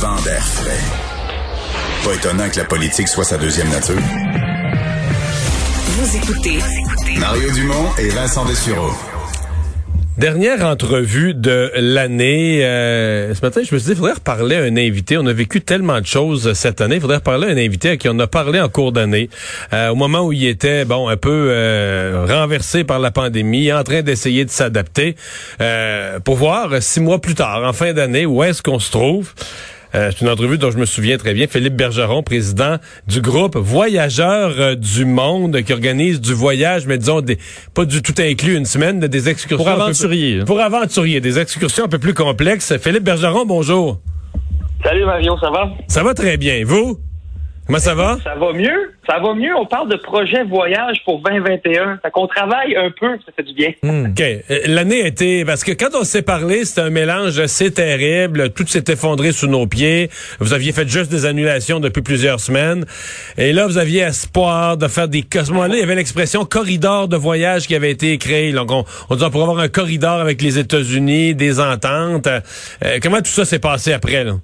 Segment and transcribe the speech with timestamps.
[0.00, 0.78] Vent d'air frais.
[2.04, 3.98] Pas étonnant que la politique soit sa deuxième nature.
[5.96, 6.58] Vous écoutez
[7.18, 8.92] Mario Dumont et Vincent Dessureau.
[10.16, 12.64] Dernière entrevue de l'année.
[12.64, 15.18] Euh, ce matin, je me suis dit, il faudrait reparler à un invité.
[15.18, 16.96] On a vécu tellement de choses cette année.
[16.96, 19.30] Il faudrait reparler à un invité à qui on a parlé en cours d'année,
[19.72, 23.82] euh, au moment où il était, bon, un peu euh, renversé par la pandémie, en
[23.82, 25.16] train d'essayer de s'adapter,
[26.22, 29.32] pour voir six mois plus tard, en fin d'année, où est-ce qu'on se trouve.
[29.94, 31.46] Euh, c'est une entrevue dont je me souviens très bien.
[31.46, 37.20] Philippe Bergeron, président du groupe Voyageurs euh, du Monde, qui organise du voyage, mais disons
[37.20, 37.38] des,
[37.74, 39.64] pas du tout inclus, une semaine, de des excursions.
[39.64, 40.44] Pour aventuriers.
[40.44, 42.76] Pour aventuriers, des excursions un peu plus complexes.
[42.78, 44.00] Philippe Bergeron, bonjour.
[44.84, 45.70] Salut Mario, ça va?
[45.88, 46.64] Ça va très bien.
[46.64, 46.98] Vous?
[47.68, 48.16] Comment ça va?
[48.24, 48.94] Ça va mieux.
[49.06, 49.54] Ça va mieux.
[49.54, 51.98] On parle de projet voyage pour 2021.
[52.02, 53.72] Fait qu'on travaille un peu, ça fait du bien.
[53.82, 54.06] Hmm.
[54.10, 54.22] OK.
[54.22, 55.44] Euh, L'année a été...
[55.44, 58.54] Parce que quand on s'est parlé, c'était un mélange assez terrible.
[58.54, 60.08] Tout s'est effondré sous nos pieds.
[60.40, 62.86] Vous aviez fait juste des annulations depuis plusieurs semaines.
[63.36, 65.22] Et là, vous aviez espoir de faire des...
[65.34, 68.50] À ce moment-là, il y avait l'expression corridor de voyage qui avait été créé.
[68.52, 72.28] Donc, on, on disait, on pourrait avoir un corridor avec les États-Unis, des ententes.
[72.28, 74.36] Euh, comment tout ça s'est passé après, là?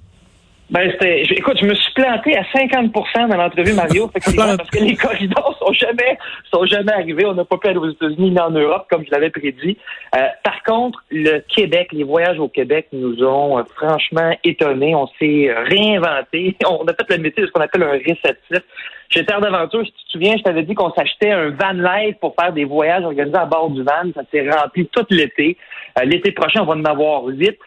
[0.71, 4.95] Ben, c'était, écoute, je me suis planté à 50% dans l'entrevue, Mario, parce que les
[4.95, 6.17] corridors sont jamais,
[6.51, 7.25] sont jamais arrivés.
[7.27, 9.77] On n'a pas pu aller aux États-Unis ni en Europe, comme je l'avais prédit.
[10.15, 14.95] Euh, par contre, le Québec, les voyages au Québec nous ont euh, franchement étonnés.
[14.95, 16.55] On s'est euh, réinventé.
[16.67, 18.63] On a fait le métier de ce qu'on appelle un réceptif.
[19.09, 22.15] Chez Terre d'Aventure, si tu te souviens, je t'avais dit qu'on s'achetait un van life
[22.19, 24.11] pour faire des voyages organisés à bord du van.
[24.15, 25.57] Ça s'est rempli tout l'été.
[25.99, 27.57] Euh, l'été prochain, on va en avoir huit.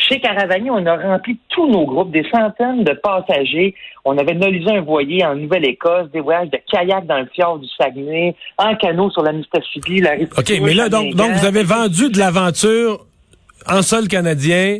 [0.00, 3.74] Chez Caravani, on a rempli tous nos groupes, des centaines de passagers.
[4.04, 7.66] On avait nolisé un voilier en Nouvelle-Écosse, des voyages de kayak dans le fjord du
[7.76, 12.10] Saguenay, en canot sur la Mississippi, la OK, mais là, donc, donc vous avez vendu
[12.10, 13.04] de l'aventure
[13.68, 14.78] en sol canadien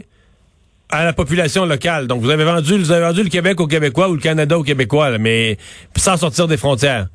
[0.90, 2.06] à la population locale.
[2.06, 4.62] Donc, vous avez vendu, vous avez vendu le Québec aux Québécois ou le Canada aux
[4.62, 5.56] Québécois, là, mais
[5.96, 7.08] sans sortir des frontières.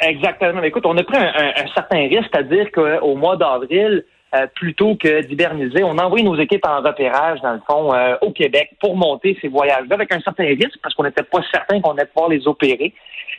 [0.00, 0.60] Exactement.
[0.60, 4.04] Mais écoute, on a pris un, un- un certain risque, c'est-à-dire qu'au mois d'avril,
[4.34, 8.16] euh, plutôt que d'hiberniser, on a envoyé nos équipes en repérage, dans le fond, euh,
[8.22, 11.80] au Québec pour monter ces voyages-là avec un certain risque parce qu'on n'était pas certain
[11.80, 12.92] qu'on allait pouvoir les opérer.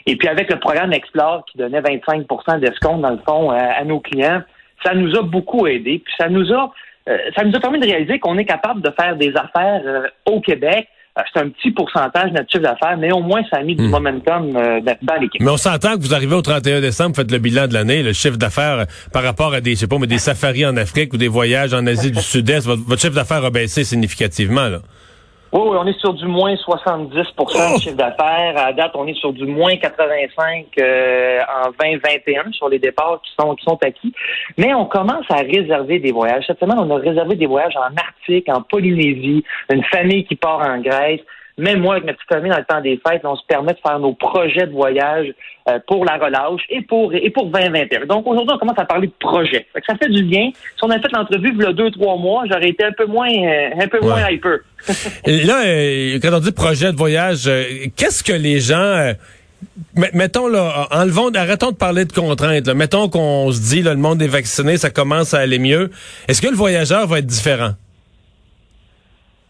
[0.06, 3.84] Et puis avec le programme Explore qui donnait 25% d'escompte, dans le fond, euh, à
[3.84, 4.42] nos clients,
[4.84, 6.02] ça nous a beaucoup aidé.
[6.04, 6.72] Puis ça nous a
[7.10, 10.08] euh, ça nous a permis de réaliser qu'on est capable de faire des affaires euh,
[10.26, 10.88] au Québec.
[11.34, 13.88] C'est un petit pourcentage de notre chiffre d'affaires, mais au moins ça a mis du
[13.88, 15.42] momentum euh, dans l'équipe.
[15.42, 18.04] Mais on s'entend que vous arrivez au 31 décembre, vous faites le bilan de l'année,
[18.04, 20.78] le chiffre d'affaires euh, par rapport à des, je sais pas, mais des safaris en
[20.78, 24.68] Afrique ou des voyages en Asie du Sud-Est, votre, votre chiffre d'affaires a baissé significativement,
[24.68, 24.80] là.
[25.54, 27.24] Oui, oui, on est sur du moins 70 de
[27.80, 28.58] chiffre d'affaires.
[28.58, 33.32] À date, on est sur du moins 85 euh, en 2021 sur les départs qui
[33.40, 34.14] sont qui sont acquis.
[34.58, 36.44] Mais on commence à réserver des voyages.
[36.48, 40.60] Cette semaine, on a réservé des voyages en Arctique, en Polynésie, une famille qui part
[40.60, 41.22] en Grèce.
[41.60, 43.80] Même moi, avec ma petite famille, dans le temps des fêtes, on se permet de
[43.86, 45.28] faire nos projets de voyage
[45.68, 48.06] euh, pour la relâche et pour et pour 2021.
[48.06, 49.66] Donc aujourd'hui, on commence à parler de projets.
[49.74, 50.52] Fait que ça fait du bien.
[50.54, 53.06] Si on avait fait l'entrevue il y a deux, trois mois, j'aurais été un peu
[53.08, 54.58] moins euh, un peu moins hyper.
[55.26, 57.64] Là, euh, quand on dit projet de voyage, euh,
[57.96, 58.76] qu'est-ce que les gens...
[58.78, 59.14] euh,
[59.96, 62.68] met- Mettons là, enlevons, arrêtons de parler de contraintes.
[62.68, 62.76] là.
[62.76, 65.90] Mettons qu'on se dit là, le monde est vacciné, ça commence à aller mieux.
[66.28, 67.72] Est-ce que le voyageur va être différent?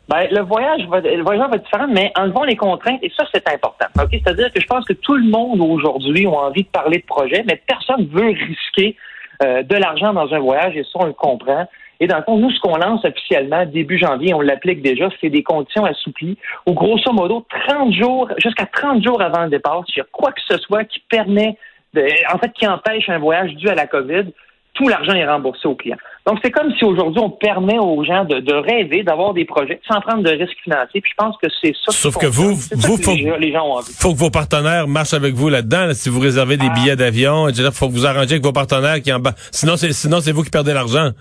[0.07, 3.25] Ben, le voyage va, le voyageur va être différent, mais enlevons les contraintes, et ça,
[3.34, 3.88] c'est important.
[4.01, 4.09] OK?
[4.12, 7.44] C'est-à-dire que je pense que tout le monde aujourd'hui a envie de parler de projet,
[7.45, 8.95] mais personne veut risquer
[9.44, 11.68] euh, de l'argent dans un voyage, et ça, on le comprend.
[12.00, 15.30] Et dans le fond, nous, ce qu'on lance officiellement début janvier, on l'applique déjà, c'est
[15.30, 19.98] des conditions assouplies, où grosso modo, 30 jours, jusqu'à 30 jours avant le départ, s'il
[19.98, 21.57] y a quoi que ce soit qui permet,
[21.94, 24.25] de, en fait, qui empêche un voyage dû à la COVID,
[24.74, 25.98] tout l'argent est remboursé aux clients.
[26.27, 29.79] Donc, c'est comme si aujourd'hui, on permet aux gens de, de rêver, d'avoir des projets
[29.89, 31.00] sans prendre de risques financiers.
[31.01, 31.91] Puis je pense que c'est ça.
[31.94, 33.94] Sauf que vous- vous, que faut- les, gens- les gens ont envie.
[33.97, 35.85] faut que vos partenaires marchent avec vous là-dedans.
[35.85, 35.94] là.
[35.94, 39.12] si vous réservez des billets d'avion, il faut que vous arrangez avec vos partenaires qui
[39.13, 39.33] en bas.
[39.51, 41.12] Sinon, c'est sinon c'est vous qui perdez l'argent.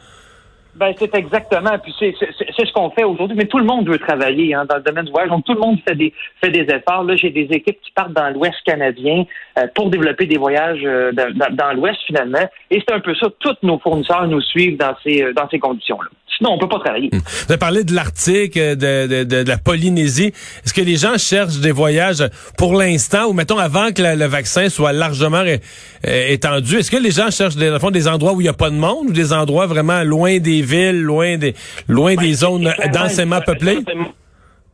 [0.79, 1.79] Ben, c'est exactement.
[1.83, 3.37] Puis c'est, ce qu'on fait aujourd'hui.
[3.37, 5.31] Mais tout le monde veut travailler hein, dans le domaine du voyage.
[5.31, 6.13] Donc tout le monde fait des
[6.43, 7.05] fait des efforts.
[7.05, 9.25] Là, j'ai des équipes qui partent dans l'Ouest canadien
[9.59, 12.47] euh, pour développer des voyages euh, dans, l'Ouest finalement.
[12.71, 13.29] Et c'est un peu ça.
[13.41, 16.11] Tous nos fournisseurs nous suivent dans ces euh, dans ces conditions-là.
[16.37, 17.09] Sinon, on peut pas travailler.
[17.13, 20.33] Vous avez parlé de l'Arctique, de, de, de, de la Polynésie.
[20.65, 22.23] Est-ce que les gens cherchent des voyages
[22.59, 26.77] pour l'instant ou mettons avant que le vaccin soit largement é- étendu?
[26.77, 28.75] Est-ce que les gens cherchent des, fond, des endroits où il n'y a pas de
[28.75, 31.55] monde ou des endroits vraiment loin des villes, loin des
[31.89, 33.79] loin des zones densément peuplées?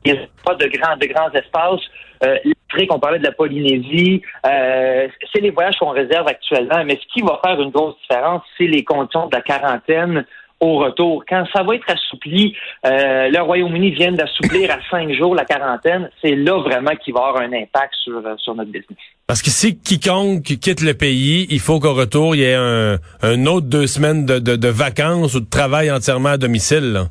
[0.05, 1.81] Il n'y a pas de grands, de grands espaces.
[2.25, 4.23] Euh, L'Afrique, on parlait de la Polynésie.
[4.47, 6.85] Euh, c'est les voyages qu'on réserve actuellement.
[6.85, 10.25] Mais ce qui va faire une grosse différence, c'est les conditions de la quarantaine
[10.63, 11.25] au retour.
[11.29, 12.55] Quand ça va être assoupli,
[12.87, 16.09] euh, le Royaume-Uni vient d'assouplir à cinq jours la quarantaine.
[16.23, 18.99] C'est là vraiment qu'il va avoir un impact sur, euh, sur notre business.
[19.27, 22.97] Parce que si quiconque quitte le pays, il faut qu'au retour, il y ait un,
[23.23, 26.93] un autre deux semaines de, de, de vacances ou de travail entièrement à domicile.
[26.93, 27.05] là.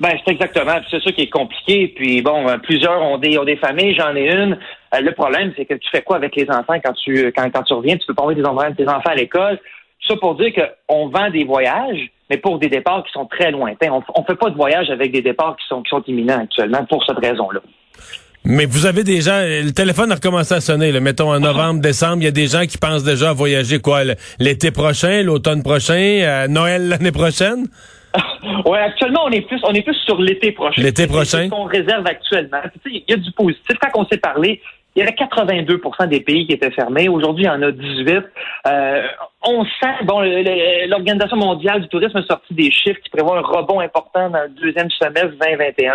[0.00, 0.78] Ben, c'est exactement.
[0.90, 1.92] C'est ça qui est compliqué.
[1.96, 4.58] Puis bon, euh, plusieurs ont des, ont des familles, j'en ai une.
[4.92, 7.74] Le problème, c'est que tu fais quoi avec les enfants quand tu quand, quand tu
[7.74, 7.96] reviens?
[7.96, 9.58] Tu peux pas envoyer tes enfants, tes enfants à l'école.
[10.06, 13.90] Ça pour dire qu'on vend des voyages, mais pour des départs qui sont très lointains.
[13.90, 16.84] On, on fait pas de voyage avec des départs qui sont qui sont imminents actuellement
[16.84, 17.60] pour cette raison-là.
[18.48, 22.18] Mais vous avez gens, le téléphone a recommencé à sonner, là, mettons en novembre, décembre,
[22.18, 24.02] il y a des gens qui pensent déjà à voyager quoi,
[24.38, 27.66] l'été prochain, l'automne prochain, à Noël l'année prochaine?
[28.64, 30.80] Ouais, actuellement, on est plus, on est plus sur l'été prochain.
[30.80, 31.38] L'été prochain.
[31.38, 32.58] C'est ce qu'on réserve actuellement.
[32.86, 33.76] Il y a du positif.
[33.80, 34.60] Quand on s'est parlé,
[34.96, 37.08] il y avait 82% des pays qui étaient fermés.
[37.08, 38.24] Aujourd'hui, il y en a 18.
[38.66, 39.02] Euh,
[39.46, 40.20] on sent, bon,
[40.88, 44.48] l'Organisation mondiale du tourisme a sorti des chiffres qui prévoient un rebond important dans le
[44.48, 45.92] deuxième semestre 2021.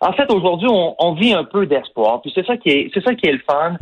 [0.00, 2.22] En fait, aujourd'hui, on, vit un peu d'espoir.
[2.22, 3.76] Puis c'est ça qui est, c'est ça qui est le fun.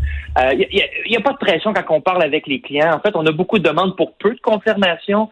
[0.52, 0.66] Il
[1.08, 2.92] n'y a, pas de pression quand on parle avec les clients.
[2.92, 5.30] En fait, on a beaucoup de demandes pour peu de confirmations.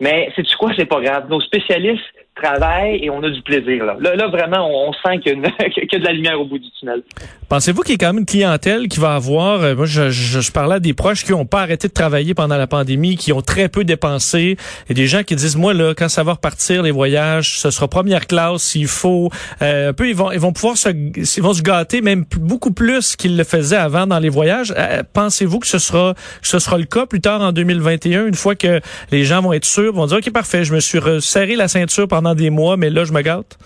[0.00, 1.30] Mais c'est quoi, c'est pas grave.
[1.30, 2.04] Nos spécialistes
[2.36, 3.84] travaillent et on a du plaisir.
[3.84, 7.02] Là, là, vraiment, on, sent qu'il y, a de la lumière au bout du tunnel.
[7.48, 10.40] Pensez-vous qu'il y a quand même une clientèle qui va avoir, euh, moi je, je,
[10.40, 13.32] je parlais à des proches qui n'ont pas arrêté de travailler pendant la pandémie, qui
[13.32, 14.56] ont très peu dépensé,
[14.88, 17.88] et des gens qui disent, moi là, quand ça va repartir les voyages, ce sera
[17.88, 19.30] première classe, s'il faut,
[19.62, 22.72] euh, un peu, ils vont, ils vont pouvoir se, ils vont se gâter même beaucoup
[22.72, 24.74] plus qu'ils le faisaient avant dans les voyages.
[24.76, 28.34] Euh, Pensez-vous que ce sera, que ce sera le cas plus tard en 2021, une
[28.34, 28.80] fois que
[29.12, 32.08] les gens vont être sûrs, vont dire, ok parfait, je me suis resserré la ceinture
[32.08, 33.58] pendant des mois, mais là je me gâte?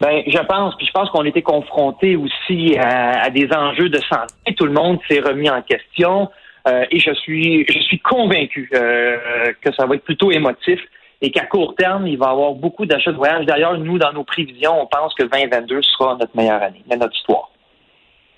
[0.00, 3.98] Ben, je pense, puis je pense qu'on était confronté aussi à, à des enjeux de
[3.98, 4.54] santé.
[4.56, 6.28] Tout le monde s'est remis en question
[6.68, 10.80] euh, et je suis, je suis convaincu euh, que ça va être plutôt émotif
[11.22, 13.46] et qu'à court terme, il va y avoir beaucoup d'achats de voyage.
[13.46, 17.50] D'ailleurs, nous, dans nos prévisions, on pense que 2022 sera notre meilleure année, notre histoire.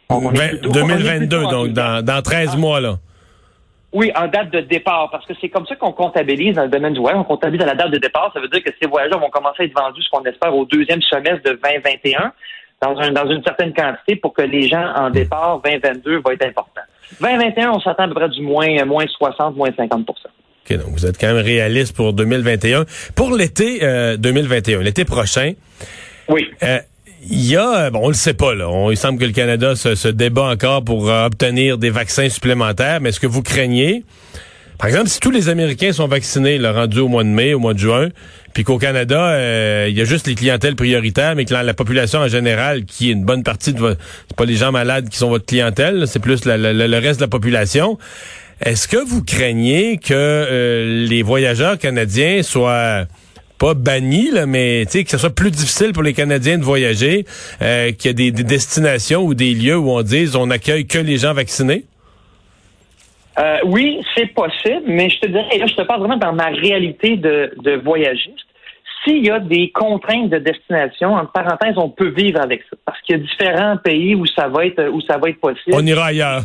[0.09, 2.97] On est Vingt- plutôt- on est 2022, plutôt donc dans, dans 13 mois, là.
[3.93, 6.93] Oui, en date de départ, parce que c'est comme ça qu'on comptabilise dans le domaine
[6.93, 7.19] du voyage.
[7.21, 8.31] On comptabilise à la date de départ.
[8.35, 10.65] Ça veut dire que ces voyages vont commencer à être vendus, ce qu'on espère, au
[10.67, 12.33] deuxième semestre de 2021,
[12.83, 16.45] dans, un, dans une certaine quantité, pour que les gens en départ 2022 va être
[16.47, 16.83] important.
[17.21, 21.07] 2021, on s'attend à peu près du moins, moins 60, moins 50 OK, donc vous
[21.07, 22.85] êtes quand même réaliste pour 2021.
[23.15, 25.53] Pour l'été euh, 2021, l'été prochain,
[26.29, 26.51] Oui.
[26.65, 26.79] euh,
[27.29, 28.89] il y a, bon, on le sait pas, là.
[28.91, 33.11] Il semble que le Canada se, débat encore pour euh, obtenir des vaccins supplémentaires, mais
[33.11, 34.05] est-ce que vous craignez,
[34.79, 37.59] par exemple, si tous les Américains sont vaccinés, là, rendus au mois de mai, au
[37.59, 38.09] mois de juin,
[38.55, 41.75] puis qu'au Canada, euh, il y a juste les clientèles prioritaires, mais que la, la
[41.75, 45.09] population en général, qui est une bonne partie de votre, c'est pas les gens malades
[45.09, 47.99] qui sont votre clientèle, c'est plus le reste de la population.
[48.65, 53.07] Est-ce que vous craignez que euh, les voyageurs canadiens soient
[53.59, 56.65] pas bannis, là, mais tu sais, que ce soit plus difficile pour les Canadiens de
[56.65, 57.25] voyager,
[57.63, 60.87] euh, qu'il y a des, des destinations ou des lieux où on dise on accueille
[60.87, 61.85] que les gens vaccinés?
[63.39, 66.33] Euh, oui, c'est possible, mais je te dirais, et là, je te parle vraiment dans
[66.33, 68.47] ma réalité de, de voyagiste.
[69.05, 72.77] S'il y a des contraintes de destination, entre parenthèses, on peut vivre avec ça.
[72.85, 75.77] Parce qu'il y a différents pays où ça va être, où ça va être possible.
[75.77, 76.43] On ira ailleurs.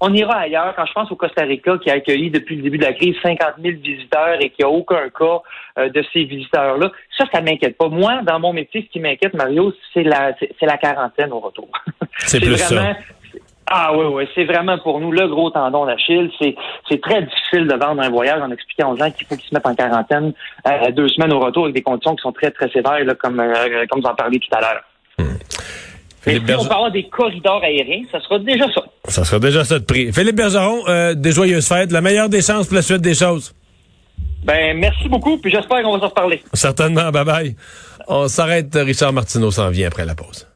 [0.00, 0.74] On ira ailleurs.
[0.76, 3.16] Quand je pense au Costa Rica, qui a accueilli depuis le début de la crise
[3.22, 5.42] 50 000 visiteurs et qui a aucun cas
[5.78, 7.88] euh, de ces visiteurs-là, ça, ça m'inquiète pas.
[7.88, 11.68] Moi, dans mon métier, ce qui m'inquiète, Mario, c'est la, c'est la quarantaine au retour.
[12.18, 12.74] C'est plus ça.
[12.74, 12.94] vraiment,
[13.70, 16.30] Ah oui, oui, c'est vraiment pour nous le gros tendon d'Achille.
[16.38, 16.54] C'est,
[16.88, 19.54] c'est très difficile de vendre un voyage en expliquant aux gens qu'il faut qu'ils se
[19.54, 20.32] mettent en quarantaine
[20.66, 23.40] euh, deux semaines au retour avec des conditions qui sont très, très sévères, là, comme,
[23.40, 24.82] euh, comme vous en parliez tout à l'heure.
[26.22, 28.84] Philippe si on avoir des corridors aériens, ça sera déjà ça.
[29.08, 30.12] Ça sera déjà ça de prix.
[30.12, 33.52] Philippe Bergeron, euh, des joyeuses fêtes, la meilleure des chances pour la suite des choses.
[34.42, 36.42] Ben, merci beaucoup, puis j'espère qu'on va se reparler.
[36.52, 37.56] Certainement, bye bye.
[38.08, 40.46] On s'arrête, Richard Martineau s'en vient après la pause.